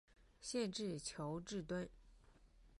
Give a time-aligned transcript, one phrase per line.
[0.41, 1.87] 县治乔治敦。